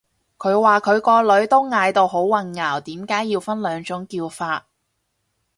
[0.39, 4.65] 佢話佢個女都嗌到好混淆，點解要分兩種叫法